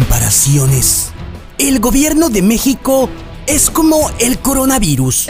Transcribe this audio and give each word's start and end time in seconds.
comparaciones. 0.00 1.10
El 1.58 1.78
gobierno 1.78 2.30
de 2.30 2.40
México 2.40 3.10
es 3.46 3.68
como 3.68 4.10
el 4.18 4.38
coronavirus. 4.38 5.28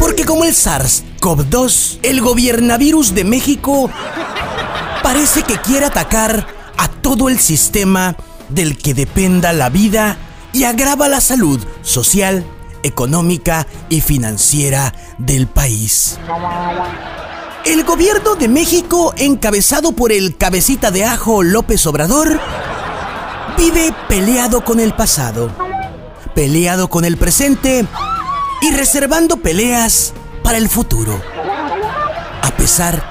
Porque 0.00 0.24
como 0.24 0.44
el 0.44 0.54
SARS-CoV-2, 0.54 1.98
el 2.02 2.22
gobiernavirus 2.22 3.14
de 3.14 3.24
México 3.24 3.90
parece 5.02 5.42
que 5.42 5.58
quiere 5.58 5.84
atacar 5.84 6.46
a 6.78 6.88
todo 6.88 7.28
el 7.28 7.38
sistema 7.40 8.16
del 8.48 8.78
que 8.78 8.94
dependa 8.94 9.52
la 9.52 9.68
vida 9.68 10.16
y 10.54 10.64
agrava 10.64 11.06
la 11.08 11.20
salud 11.20 11.62
social, 11.82 12.46
económica 12.82 13.66
y 13.90 14.00
financiera 14.00 14.94
del 15.18 15.46
país. 15.46 16.18
El 17.66 17.84
gobierno 17.84 18.34
de 18.34 18.48
México, 18.48 19.12
encabezado 19.18 19.92
por 19.92 20.10
el 20.10 20.38
cabecita 20.38 20.90
de 20.90 21.04
ajo 21.04 21.42
López 21.42 21.86
Obrador, 21.86 22.40
vive 23.58 23.92
peleado 24.08 24.64
con 24.64 24.78
el 24.78 24.94
pasado, 24.94 25.50
peleado 26.34 26.88
con 26.88 27.04
el 27.04 27.16
presente 27.16 27.84
y 28.62 28.70
reservando 28.70 29.38
peleas 29.38 30.14
para 30.44 30.58
el 30.58 30.68
futuro. 30.68 31.20
A 32.42 32.50
pesar 32.52 33.02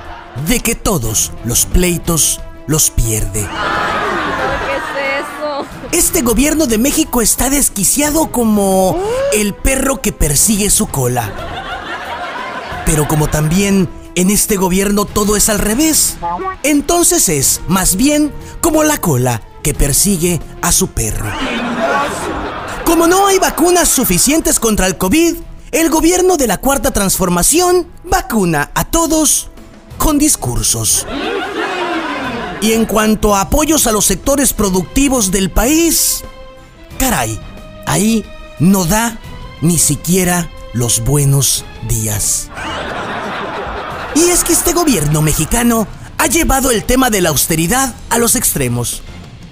de 0.48 0.62
que 0.62 0.76
todos 0.76 1.34
los 1.44 1.66
pleitos 1.66 2.40
los 2.66 2.90
pierde. 2.90 3.42
¿Qué 4.66 4.76
es 4.76 5.26
eso? 5.26 5.66
Este 5.92 6.22
gobierno 6.22 6.66
de 6.66 6.78
México 6.78 7.22
está 7.22 7.50
desquiciado 7.50 8.32
como 8.32 8.98
el 9.34 9.54
perro 9.54 10.02
que 10.02 10.14
persigue 10.14 10.70
su 10.70 10.88
cola. 10.88 11.30
Pero 12.86 13.08
como 13.08 13.28
también 13.28 13.90
en 14.16 14.30
este 14.30 14.56
gobierno 14.56 15.04
todo 15.04 15.36
es 15.36 15.50
al 15.50 15.60
revés, 15.60 16.18
entonces 16.64 17.28
es 17.28 17.62
más 17.68 17.98
bien 17.98 18.34
como 18.62 18.84
la 18.84 18.98
cola 18.98 19.42
que 19.68 19.74
persigue 19.74 20.40
a 20.62 20.72
su 20.72 20.88
perro. 20.92 21.30
Como 22.86 23.06
no 23.06 23.28
hay 23.28 23.38
vacunas 23.38 23.90
suficientes 23.90 24.62
contra 24.62 24.88
el 24.88 24.98
COVID, 24.98 25.36
el 25.74 25.90
gobierno 25.90 26.38
de 26.38 26.48
la 26.48 26.60
Cuarta 26.60 26.92
Transformación 26.92 27.86
vacuna 28.06 28.72
a 28.76 28.86
todos 28.86 29.50
con 29.98 30.18
discursos. 30.18 31.06
Y 32.62 32.72
en 32.72 32.86
cuanto 32.86 33.36
a 33.36 33.42
apoyos 33.42 33.88
a 33.88 33.92
los 33.92 34.06
sectores 34.06 34.54
productivos 34.54 35.32
del 35.32 35.52
país, 35.52 36.24
caray, 36.98 37.38
ahí 37.88 38.24
no 38.60 38.86
da 38.86 39.20
ni 39.60 39.80
siquiera 39.80 40.50
los 40.72 41.04
buenos 41.04 41.66
días. 41.90 42.48
Y 44.16 44.30
es 44.30 44.46
que 44.46 44.54
este 44.54 44.72
gobierno 44.72 45.22
mexicano 45.22 45.90
ha 46.18 46.28
llevado 46.28 46.72
el 46.72 46.86
tema 46.86 47.10
de 47.10 47.20
la 47.20 47.28
austeridad 47.28 47.94
a 48.10 48.18
los 48.18 48.38
extremos, 48.38 49.04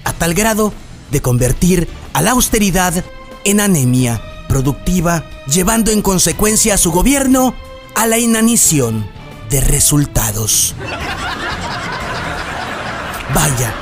a 0.05 0.13
tal 0.13 0.33
grado 0.33 0.73
de 1.11 1.21
convertir 1.21 1.89
a 2.13 2.21
la 2.21 2.31
austeridad 2.31 3.03
en 3.43 3.59
anemia 3.59 4.21
productiva, 4.47 5.25
llevando 5.47 5.91
en 5.91 6.01
consecuencia 6.01 6.75
a 6.75 6.77
su 6.77 6.91
gobierno 6.91 7.53
a 7.95 8.07
la 8.07 8.17
inanición 8.17 9.07
de 9.49 9.61
resultados. 9.61 10.75
Vaya, 13.33 13.73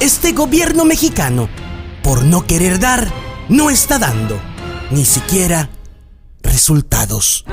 este 0.00 0.32
gobierno 0.32 0.84
mexicano, 0.84 1.48
por 2.02 2.24
no 2.24 2.46
querer 2.46 2.78
dar, 2.78 3.08
no 3.48 3.70
está 3.70 3.98
dando 3.98 4.38
ni 4.90 5.04
siquiera 5.04 5.70
resultados. 6.42 7.44